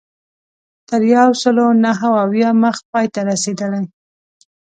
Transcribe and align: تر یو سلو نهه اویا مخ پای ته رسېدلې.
تر 0.87 1.01
یو 1.15 1.29
سلو 1.41 1.67
نهه 1.83 2.09
اویا 2.23 2.49
مخ 2.63 2.77
پای 2.89 3.05
ته 3.13 3.19
رسېدلې. 3.29 3.81